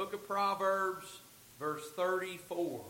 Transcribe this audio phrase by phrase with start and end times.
[0.00, 1.18] book of Proverbs,
[1.58, 2.80] verse 34.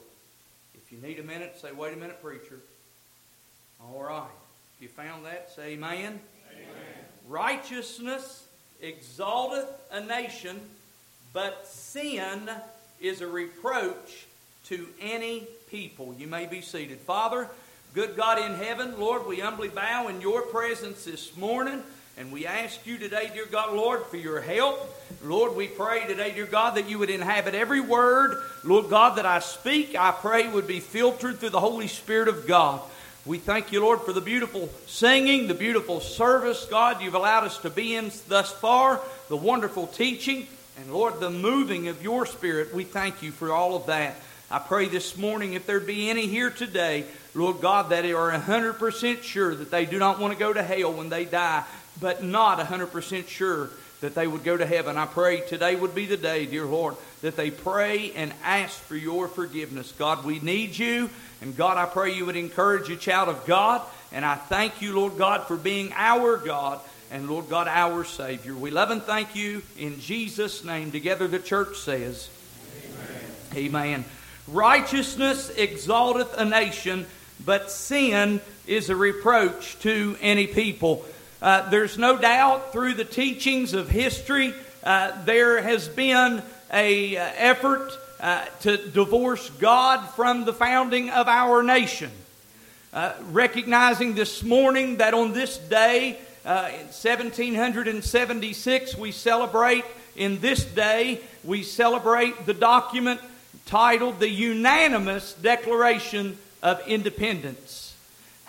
[0.76, 2.60] If you need a minute, say, wait a minute, preacher.
[3.82, 4.28] All right.
[4.76, 5.90] If you found that, say amen.
[5.98, 6.20] amen.
[7.26, 8.46] Righteousness
[8.80, 10.60] exalteth a nation,
[11.32, 12.48] but sin
[13.00, 14.26] is a reproach
[14.66, 16.14] to any people.
[16.16, 17.00] You may be seated.
[17.00, 17.48] Father,
[17.92, 21.82] good God in heaven, Lord, we humbly bow in your presence this morning.
[22.20, 24.94] And we ask you today, dear God, Lord, for your help.
[25.24, 29.24] Lord, we pray today, dear God, that you would inhabit every word, Lord God, that
[29.24, 32.82] I speak, I pray would be filtered through the Holy Spirit of God.
[33.24, 37.56] We thank you, Lord, for the beautiful singing, the beautiful service, God, you've allowed us
[37.60, 39.00] to be in thus far,
[39.30, 42.74] the wonderful teaching, and Lord, the moving of your Spirit.
[42.74, 44.14] We thank you for all of that.
[44.50, 49.22] I pray this morning, if there be any here today, Lord God, that are 100%
[49.22, 51.64] sure that they do not want to go to hell when they die,
[52.00, 54.96] but not 100% sure that they would go to heaven.
[54.96, 58.96] I pray today would be the day, dear Lord, that they pray and ask for
[58.96, 59.92] your forgiveness.
[59.98, 61.10] God, we need you.
[61.42, 63.82] And God, I pray you would encourage a child of God.
[64.12, 68.54] And I thank you, Lord God, for being our God and, Lord God, our Savior.
[68.54, 70.92] We love and thank you in Jesus' name.
[70.92, 72.30] Together the church says,
[73.52, 73.74] Amen.
[73.74, 74.04] Amen.
[74.48, 77.06] Righteousness exalteth a nation,
[77.44, 81.04] but sin is a reproach to any people.
[81.42, 84.52] Uh, there's no doubt through the teachings of history,
[84.84, 91.26] uh, there has been a uh, effort uh, to divorce God from the founding of
[91.28, 92.10] our nation.
[92.92, 99.84] Uh, recognizing this morning that on this day, uh, in 1776, we celebrate,
[100.16, 103.20] in this day, we celebrate the document
[103.64, 107.89] titled the Unanimous Declaration of Independence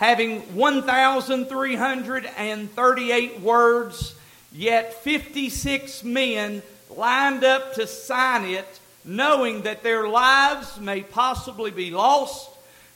[0.02, 4.16] having 1,338 words,
[4.52, 11.92] yet 56 men lined up to sign it, knowing that their lives may possibly be
[11.92, 12.50] lost,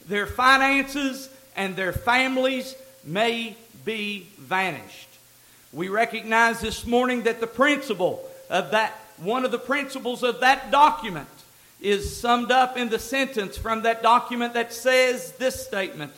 [0.08, 3.56] their finances and their families may
[3.86, 5.10] be vanished.
[5.72, 10.72] We recognize this morning that the principle of that, one of the principles of that
[10.72, 11.28] document,
[11.80, 16.12] is summed up in the sentence from that document that says this statement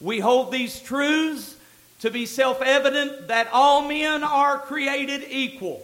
[0.00, 1.56] we hold these truths
[2.00, 5.82] to be self evident that all men are created equal,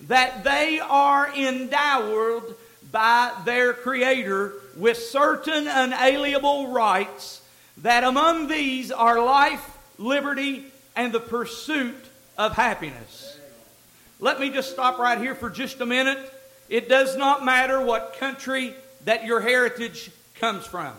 [0.00, 2.54] that they are endowed
[2.90, 7.42] by their Creator with certain unalienable rights,
[7.78, 11.94] that among these are life, liberty, and the pursuit
[12.36, 13.38] of happiness.
[14.18, 16.32] Let me just stop right here for just a minute.
[16.68, 20.10] It does not matter what country that your heritage
[20.40, 20.92] comes from.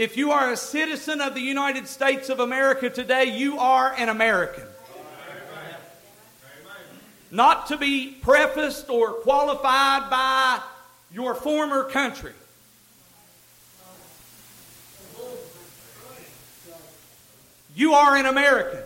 [0.00, 4.08] If you are a citizen of the United States of America today, you are an
[4.08, 4.64] American.
[7.30, 10.62] Not to be prefaced or qualified by
[11.12, 12.32] your former country.
[17.76, 18.80] You are an American.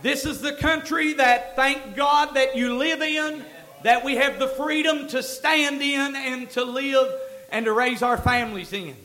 [0.00, 3.44] This is the country that, thank God, that you live in,
[3.82, 7.12] that we have the freedom to stand in and to live
[7.52, 8.96] and to raise our families in.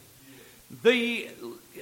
[0.84, 1.28] The,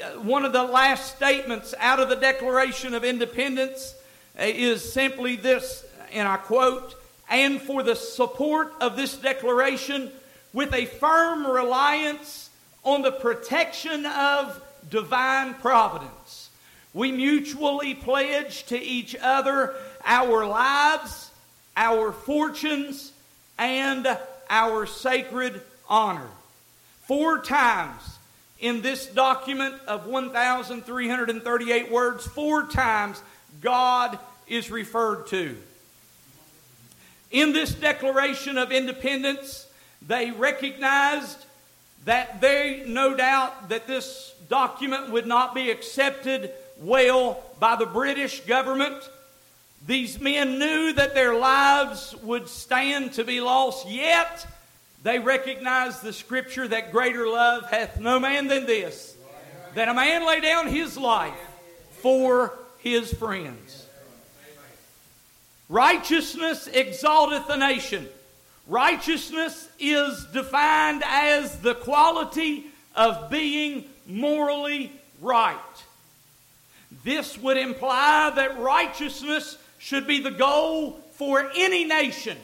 [0.02, 3.96] uh, one of the last statements out of the Declaration of Independence
[4.40, 6.96] uh, is simply this, and I quote,
[7.30, 10.12] and for the support of this declaration
[10.54, 12.50] with a firm reliance
[12.84, 16.50] on the protection of divine providence.
[16.94, 19.76] We mutually pledge to each other
[20.06, 21.30] our lives,
[21.76, 23.12] our fortunes,
[23.58, 24.18] and
[24.50, 26.30] our sacred honor.
[27.02, 28.17] Four times
[28.60, 33.22] in this document of 1,338 words, four times
[33.62, 35.58] God is referred to.
[37.32, 39.68] In this Declaration of Independence,
[40.02, 41.46] they recognized
[42.06, 48.40] that they, no doubt, that this document would not be accepted well by the British
[48.42, 48.98] government.
[49.86, 54.48] These men knew that their lives would stand to be lost, yet
[55.08, 59.16] they recognized the scripture that greater love hath no man than this,
[59.74, 61.34] that a man lay down his life
[62.02, 63.86] for his friends.
[65.70, 68.10] Righteousness exalteth a nation.
[68.68, 75.58] Righteousness is defined as the quality of being morally right.
[77.06, 82.38] This would imply that righteousness should be the goal for any nation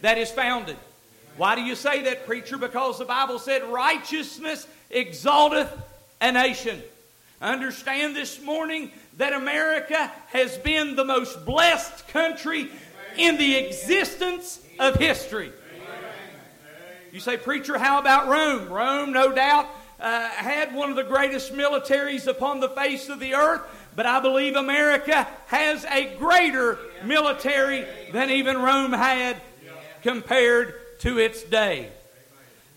[0.00, 0.76] that is founded.
[1.40, 2.58] Why do you say that, preacher?
[2.58, 5.72] Because the Bible said, Righteousness exalteth
[6.20, 6.82] a nation.
[7.40, 12.68] Understand this morning that America has been the most blessed country
[13.16, 15.50] in the existence of history.
[17.10, 18.68] You say, Preacher, how about Rome?
[18.68, 19.66] Rome, no doubt,
[19.98, 23.62] uh, had one of the greatest militaries upon the face of the earth,
[23.96, 29.40] but I believe America has a greater military than even Rome had
[30.02, 31.90] compared to its day.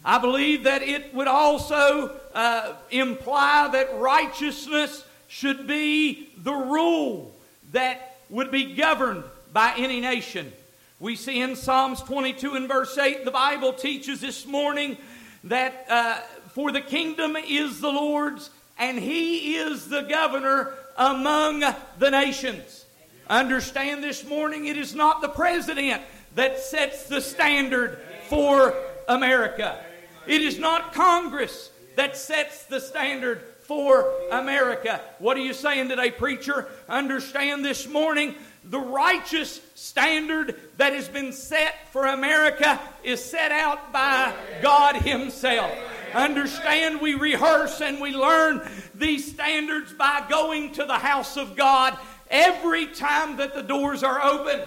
[0.04, 7.34] I believe that it would also uh, imply that righteousness should be the rule
[7.72, 9.24] that would be governed
[9.54, 10.52] by any nation.
[11.00, 14.98] We see in Psalms 22 and verse 8, the Bible teaches this morning
[15.46, 16.18] that uh,
[16.54, 21.64] for the kingdom is the Lord's and he is the governor among
[22.00, 22.86] the nations.
[23.30, 26.02] Understand this morning, it is not the president
[26.36, 28.74] that sets the standard for
[29.08, 29.84] America.
[30.28, 35.02] It is not Congress that sets the standard for America.
[35.20, 36.68] What are you saying today, preacher?
[36.90, 38.36] Understand this morning
[38.66, 45.72] the righteous standard that has been set for America is set out by God Himself.
[46.14, 48.62] Understand, we rehearse and we learn
[48.96, 51.98] these standards by going to the house of God
[52.30, 54.62] every time that the doors are open.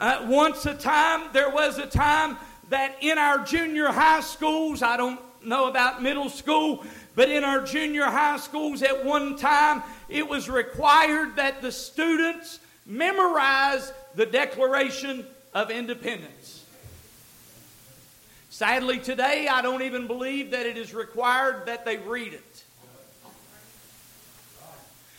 [0.00, 2.36] Uh, once a time, there was a time
[2.70, 6.84] that in our junior high schools, I don't know about middle school,
[7.14, 12.60] but in our junior high schools at one time, it was required that the students
[12.86, 16.64] memorize the Declaration of Independence.
[18.50, 22.64] Sadly, today, I don't even believe that it is required that they read it.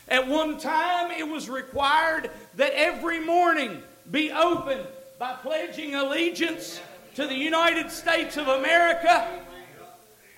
[0.10, 4.88] At one time, it was required that every morning be opened
[5.20, 6.82] by pledging allegiance
[7.20, 9.28] to the United States of America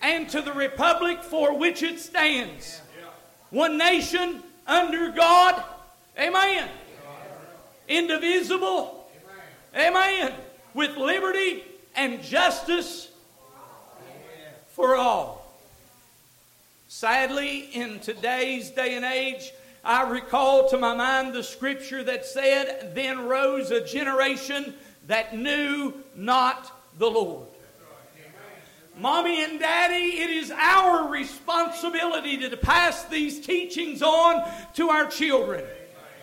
[0.02, 2.82] and to the republic for which it stands.
[3.52, 5.64] One nation under God.
[6.18, 6.68] Amen.
[7.88, 9.08] Indivisible.
[9.78, 10.34] Amen.
[10.74, 11.64] With liberty
[11.96, 13.12] and justice
[14.70, 15.54] for all.
[16.88, 19.54] Sadly, in today's day and age,
[19.86, 24.74] I recall to my mind the scripture that said, Then rose a generation
[25.08, 27.48] that knew not the Lord.
[28.98, 34.44] Mommy and Daddy, it is our responsibility to pass these teachings on
[34.74, 35.64] to our children.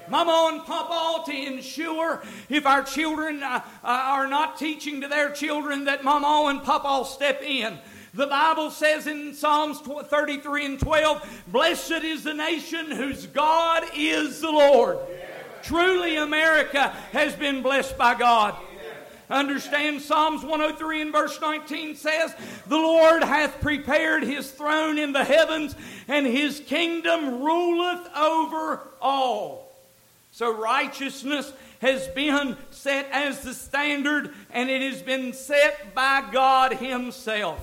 [0.09, 5.31] Mama and Papa to ensure if our children uh, uh are not teaching to their
[5.31, 7.79] children that Mama and Papa step in.
[8.15, 14.41] The Bible says in Psalms 33 and 12, Blessed is the nation whose God is
[14.41, 14.99] the Lord.
[15.63, 18.57] Truly, America has been blessed by God.
[19.31, 22.35] Understand Psalms 103 and verse 19 says,
[22.67, 25.75] The Lord hath prepared his throne in the heavens,
[26.07, 29.69] and his kingdom ruleth over all.
[30.33, 36.75] So righteousness has been set as the standard, and it has been set by God
[36.75, 37.61] Himself.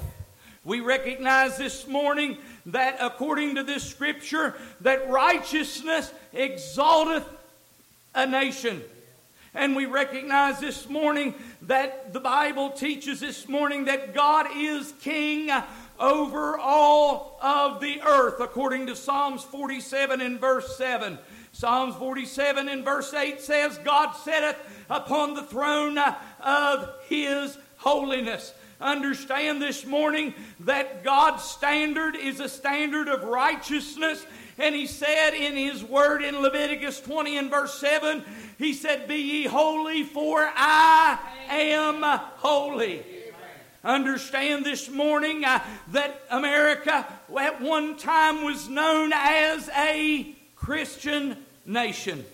[0.64, 7.28] We recognize this morning that according to this scripture, that righteousness exalteth
[8.14, 8.82] a nation.
[9.56, 15.50] And we recognize this morning that the Bible teaches this morning that God is king
[15.98, 21.18] over all of the earth, according to Psalms 47 and verse 7.
[21.54, 24.58] Psalms 47 and verse 8 says, God sitteth
[24.90, 25.98] upon the throne
[26.42, 28.54] of his holiness.
[28.82, 34.26] Understand this morning that God's standard is a standard of righteousness.
[34.58, 38.24] And he said in his word in Leviticus 20 and verse 7,
[38.58, 41.20] he said, Be ye holy, for I
[41.50, 42.02] am
[42.38, 43.04] holy.
[43.84, 45.60] Understand this morning uh,
[45.92, 47.06] that America
[47.40, 52.26] at one time was known as a Christian nation.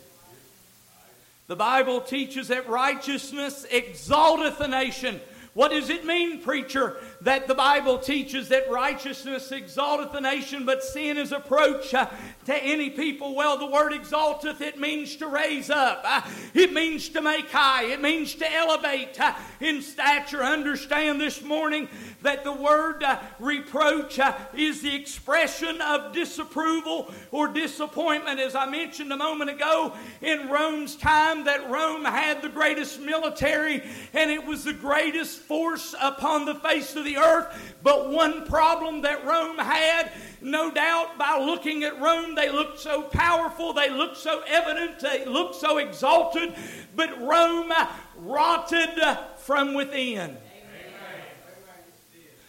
[1.48, 5.20] The Bible teaches that righteousness exalteth a nation.
[5.54, 10.84] What does it mean, preacher, that the Bible teaches that righteousness exalteth a nation, but
[10.84, 12.08] sin is approach uh,
[12.46, 13.36] to any people?
[13.36, 16.22] Well, the word exalteth, it means to raise up, uh,
[16.54, 20.44] it means to make high, it means to elevate uh, in stature.
[20.44, 21.88] Understand this morning
[22.24, 28.40] that the word uh, reproach uh, is the expression of disapproval or disappointment.
[28.40, 33.84] As I mentioned a moment ago, in Rome's time, that Rome had the greatest military
[34.14, 37.76] and it was the greatest force upon the face of the earth.
[37.84, 43.02] But one problem that Rome had, no doubt by looking at Rome, they looked so
[43.02, 46.54] powerful, they looked so evident, they looked so exalted,
[46.96, 47.74] but Rome
[48.18, 49.02] rotted
[49.38, 50.38] from within.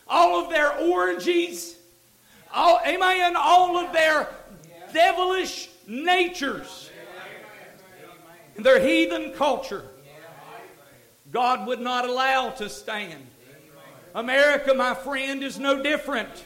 [0.08, 1.76] All of their orgies,
[2.52, 4.28] all, amen, all of their
[4.92, 6.90] devilish natures,
[8.56, 9.86] their heathen culture
[11.32, 13.26] God would not allow to stand.
[14.14, 16.44] America, my friend, is no different.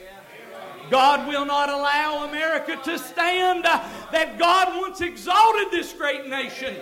[0.90, 3.66] God will not allow America to stand.
[3.66, 3.82] Uh,
[4.12, 6.76] that God once exalted this great nation.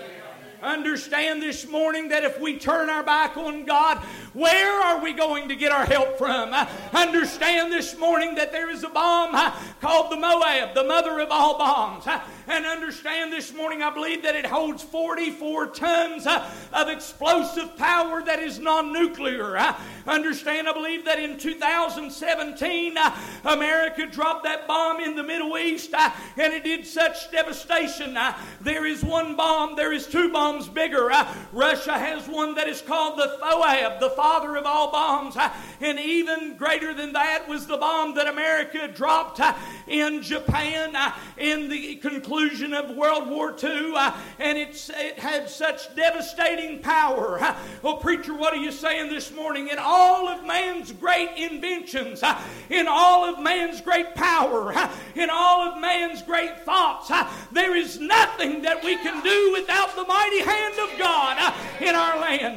[0.62, 3.98] Understand this morning that if we turn our back on God,
[4.32, 6.50] where are we going to get our help from?
[6.52, 11.20] Uh, understand this morning that there is a bomb uh, called the Moab, the mother
[11.20, 12.04] of all bombs.
[12.46, 18.22] And understand this morning, I believe that it holds 44 tons uh, of explosive power
[18.22, 19.56] that is non nuclear.
[19.56, 19.74] Uh.
[20.06, 25.94] Understand, I believe that in 2017, uh, America dropped that bomb in the Middle East
[25.94, 28.18] and it did such devastation.
[28.60, 31.10] There is one bomb, there is two bombs bigger.
[31.52, 35.36] Russia has one that is called the Foab, the father of all bombs.
[35.80, 39.40] And even greater than that was the bomb that America dropped
[39.86, 40.94] in Japan
[41.38, 43.92] in the conclusion of World War II.
[43.96, 47.38] Uh, and it's, it had such devastating power.
[47.40, 49.68] Uh, well, preacher, what are you saying this morning?
[49.68, 54.74] In all of man's great inventions, uh, in all of man's great power,
[55.14, 57.10] in all of man's great thoughts,
[57.52, 62.18] there is nothing that we can do without the mighty hand of God in our
[62.18, 62.56] land.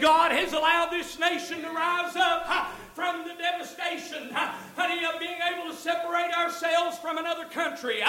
[0.00, 5.70] God has allowed this nation to rise up from the devastation, honey, of being able
[5.70, 8.00] to separate ourselves from another country.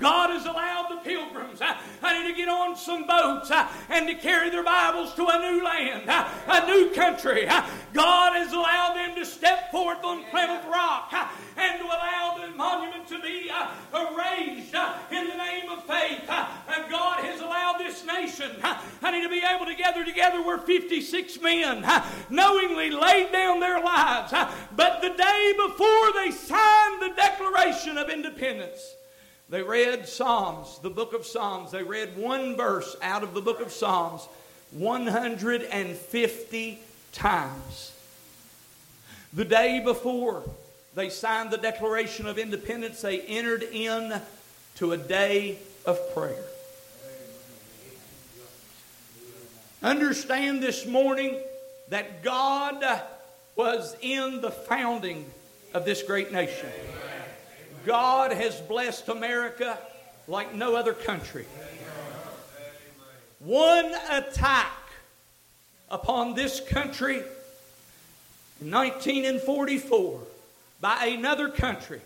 [0.00, 1.60] God has allowed the pilgrims,
[2.00, 3.52] honey, to get on some boats
[3.88, 7.46] and to carry their Bibles to a new land, a new country.
[7.92, 11.12] God has allowed them to step forth on Plymouth Rock
[11.56, 13.68] and to allow the monument to be uh,
[14.16, 16.22] raised uh, in the name of faith.
[16.28, 20.58] Uh, and God has allowed this nation, honey, to be able to gather together where
[20.58, 21.84] 56 men
[22.30, 24.32] knowingly laid down their lives
[24.74, 28.94] but the day before they signed the Declaration of Independence,
[29.48, 31.70] they read Psalms, the book of Psalms.
[31.70, 34.26] They read one verse out of the book of Psalms
[34.70, 36.78] 150
[37.12, 37.92] times.
[39.34, 40.42] The day before
[40.94, 44.20] they signed the Declaration of Independence, they entered in
[44.76, 46.44] to a day of prayer.
[49.82, 51.40] Understand this morning
[51.88, 52.84] that God
[53.56, 55.26] was in the founding
[55.74, 56.68] of this great nation.
[57.84, 59.78] God has blessed America
[60.28, 61.46] like no other country.
[63.40, 64.72] One attack
[65.90, 67.16] upon this country
[68.60, 70.20] in 1944
[70.82, 72.02] by another country.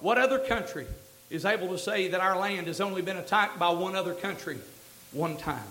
[0.00, 0.86] What other country
[1.30, 4.58] is able to say that our land has only been attacked by one other country
[5.12, 5.62] one time?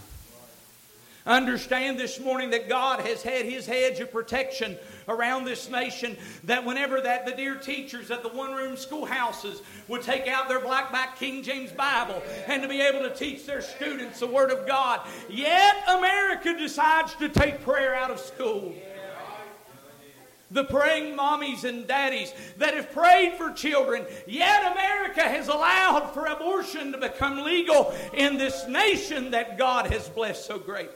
[1.26, 4.78] Understand this morning that God has had His hedge of protection
[5.08, 6.16] around this nation.
[6.46, 11.18] That whenever that the dear teachers at the one-room schoolhouses would take out their blackback
[11.18, 15.02] King James Bible and to be able to teach their students the Word of God,
[15.30, 18.74] yet America decides to take prayer out of school
[20.52, 24.06] the praying mommies and daddies that have prayed for children.
[24.28, 30.10] Yet America has allowed for abortion to become legal in this nation that God has
[30.10, 30.90] blessed so great.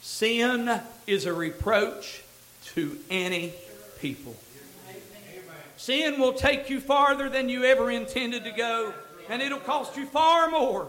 [0.00, 2.22] Sin is a reproach
[2.66, 3.52] to any
[4.00, 4.36] people.
[5.76, 8.94] Sin will take you farther than you ever intended to go,
[9.28, 10.88] and it'll cost you far more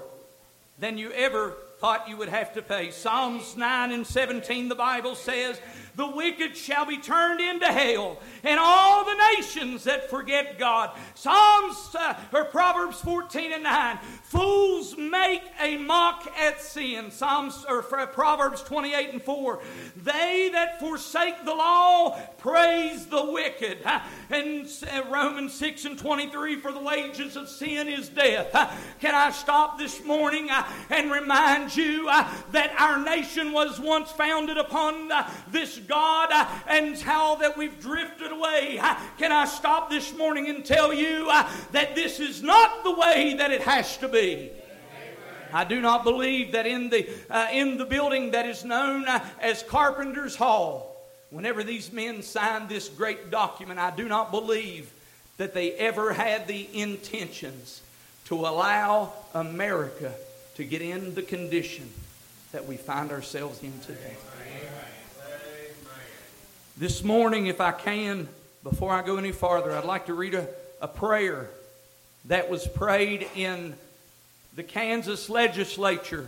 [0.79, 2.91] than you ever thought you would have to pay.
[2.91, 5.59] Psalms 9 and 17, the Bible says,
[5.95, 10.91] The wicked shall be turned into hell, and all the nations that forget God.
[11.13, 17.11] Psalms uh, or Proverbs 14 and 9, Fools make a mock at sin.
[17.11, 19.59] Psalms or Proverbs 28 and 4,
[19.95, 23.79] They that forsake the law praise the wicked.
[24.29, 28.51] And uh, Romans 6 and 23, For the wages of sin is death.
[28.99, 34.11] Can I stop this morning uh, and remind you uh, that our nation was once
[34.11, 35.09] founded upon
[35.47, 38.79] this God uh, and how that we've drifted away.
[38.81, 42.91] Uh, can I stop this morning and tell you uh, that this is not the
[42.91, 44.51] way that it has to be?
[45.53, 49.05] I do not believe that in the, uh, in the building that is known
[49.39, 50.97] as Carpenter's Hall,
[51.29, 54.91] whenever these men signed this great document, I do not believe
[55.37, 57.81] that they ever had the intentions
[58.25, 60.13] to allow America
[60.55, 61.89] to get in the condition
[62.51, 64.15] that we find ourselves in today.
[66.77, 68.27] This morning, if I can,
[68.61, 70.45] before I go any farther, I'd like to read a,
[70.81, 71.49] a prayer
[72.25, 73.75] that was prayed in
[74.57, 76.27] the Kansas legislature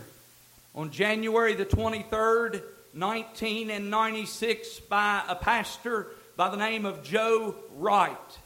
[0.74, 2.62] on January the 23rd,
[2.94, 8.38] 1996, by a pastor by the name of Joe Wright.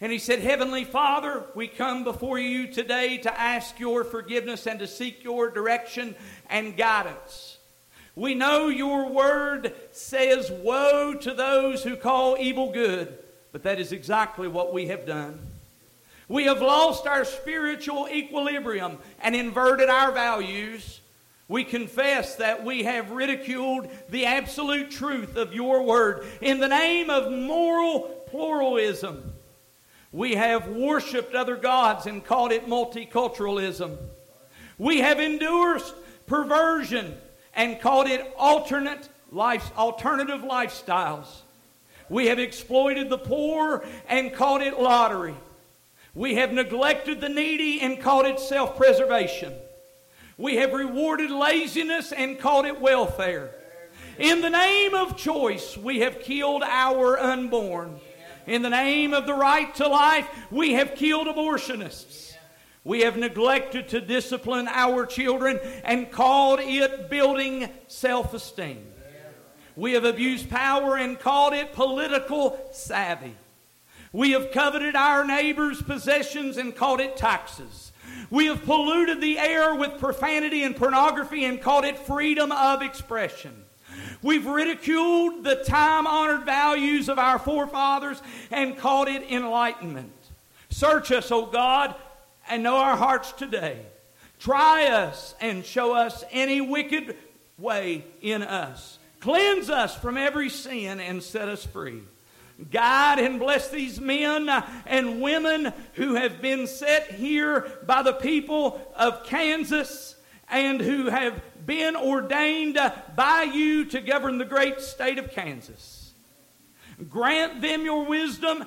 [0.00, 4.80] And he said, Heavenly Father, we come before you today to ask your forgiveness and
[4.80, 6.16] to seek your direction
[6.50, 7.57] and guidance.
[8.18, 13.16] We know your word says, Woe to those who call evil good,
[13.52, 15.38] but that is exactly what we have done.
[16.26, 20.98] We have lost our spiritual equilibrium and inverted our values.
[21.46, 27.10] We confess that we have ridiculed the absolute truth of your word in the name
[27.10, 29.32] of moral pluralism.
[30.10, 33.96] We have worshiped other gods and called it multiculturalism.
[34.76, 35.82] We have endured
[36.26, 37.16] perversion
[37.58, 41.26] and called it alternate life, alternative lifestyles.
[42.08, 45.34] We have exploited the poor and called it lottery.
[46.14, 49.52] We have neglected the needy and called it self preservation.
[50.38, 53.50] We have rewarded laziness and called it welfare.
[54.18, 57.98] In the name of choice, we have killed our unborn.
[58.46, 62.27] In the name of the right to life, we have killed abortionists.
[62.84, 68.84] We have neglected to discipline our children and called it building self esteem.
[69.76, 73.36] We have abused power and called it political savvy.
[74.12, 77.92] We have coveted our neighbor's possessions and called it taxes.
[78.30, 83.64] We have polluted the air with profanity and pornography and called it freedom of expression.
[84.22, 88.20] We've ridiculed the time honored values of our forefathers
[88.50, 90.12] and called it enlightenment.
[90.70, 91.94] Search us, O God,
[92.48, 93.80] and know our hearts today.
[94.38, 97.16] Try us and show us any wicked
[97.58, 98.98] way in us.
[99.20, 102.02] Cleanse us from every sin and set us free.
[102.70, 104.48] Guide and bless these men
[104.86, 110.16] and women who have been set here by the people of Kansas
[110.50, 112.78] and who have been ordained
[113.14, 116.12] by you to govern the great state of Kansas.
[117.08, 118.64] Grant them your wisdom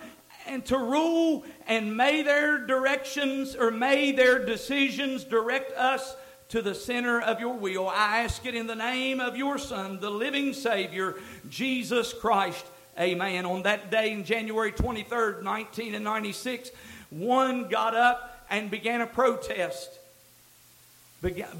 [0.48, 6.16] and to rule, and may their directions or may their decisions direct us
[6.50, 7.88] to the center of your will.
[7.88, 11.16] I ask it in the name of your Son, the living Savior,
[11.50, 12.66] Jesus Christ.
[13.00, 13.46] Amen.
[13.46, 16.72] On that day, in January 23rd, 1996,
[17.10, 19.90] one got up and began a protest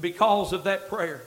[0.00, 1.22] because of that prayer.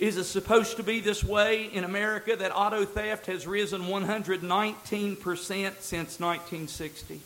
[0.00, 5.20] Is it supposed to be this way in America that auto theft has risen 119%
[5.20, 7.20] since 1960?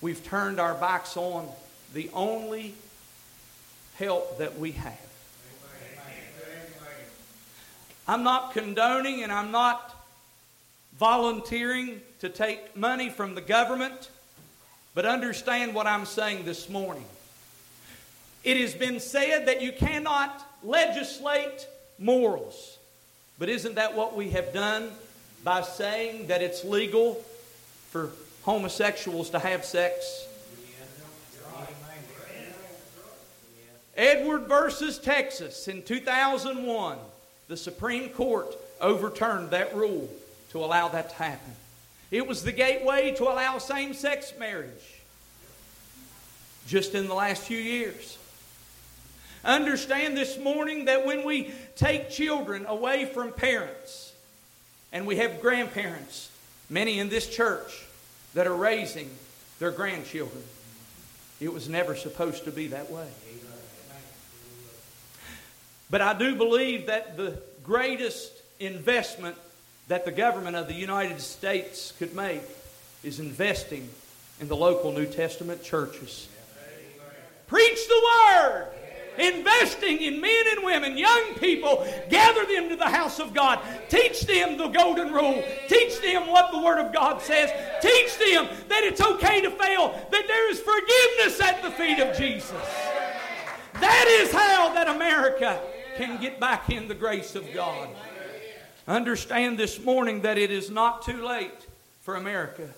[0.00, 1.48] we've turned our backs on
[1.92, 2.74] the only
[3.98, 4.98] help that we have.
[8.06, 9.94] I'm not condoning and I'm not
[10.98, 14.10] volunteering to take money from the government,
[14.94, 17.06] but understand what I'm saying this morning.
[18.44, 21.66] It has been said that you cannot legislate
[21.98, 22.78] morals.
[23.38, 24.90] But isn't that what we have done
[25.42, 27.14] by saying that it's legal
[27.90, 28.10] for
[28.42, 30.26] homosexuals to have sex?
[33.96, 36.98] Edward versus Texas in 2001,
[37.48, 40.08] the Supreme Court overturned that rule
[40.50, 41.52] to allow that to happen.
[42.10, 44.70] It was the gateway to allow same sex marriage
[46.66, 48.18] just in the last few years.
[49.44, 54.12] Understand this morning that when we take children away from parents
[54.92, 56.30] and we have grandparents,
[56.70, 57.84] many in this church,
[58.32, 59.10] that are raising
[59.58, 60.42] their grandchildren,
[61.40, 63.08] it was never supposed to be that way.
[65.94, 69.36] But I do believe that the greatest investment
[69.86, 72.42] that the government of the United States could make
[73.04, 73.88] is investing
[74.40, 76.26] in the local New Testament churches.
[77.46, 78.66] Preach the Word!
[79.16, 83.60] investing in men and women, young people, gather them to the house of God.
[83.88, 85.44] Teach them the golden rule.
[85.68, 87.52] Teach them what the Word of God says.
[87.80, 92.16] Teach them that it's okay to fail, that there is forgiveness at the feet of
[92.16, 92.50] Jesus.
[93.74, 95.60] That is how that America
[95.96, 97.88] can get back in the grace of God.
[98.86, 101.50] Understand this morning that it is not too late
[102.02, 102.68] for America.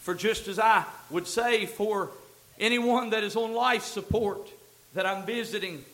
[0.00, 2.10] For just as I would say for
[2.58, 4.50] anyone that is on life support,
[4.94, 5.84] that I'm visiting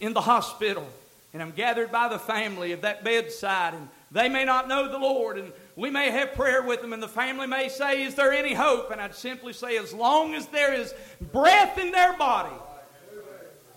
[0.00, 0.86] in the hospital
[1.32, 4.98] and I'm gathered by the family of that bedside and they may not know the
[4.98, 8.32] Lord and we may have prayer with them and the family may say, Is there
[8.32, 8.90] any hope?
[8.90, 10.94] And I'd simply say, As long as there is
[11.32, 12.56] breath in their body,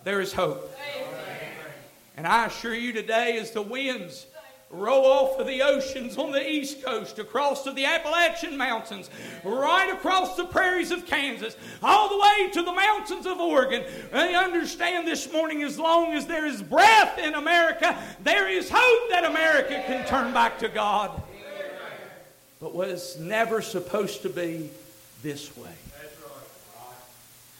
[0.04, 0.74] there is hope.
[2.22, 4.26] And I assure you today, as the winds
[4.70, 9.10] roll off of the oceans on the east coast, across to the Appalachian Mountains,
[9.42, 13.82] right across the prairies of Kansas, all the way to the mountains of Oregon.
[14.12, 19.10] They understand this morning as long as there is breath in America, there is hope
[19.10, 21.20] that America can turn back to God.
[22.60, 24.70] But was never supposed to be
[25.24, 25.74] this way.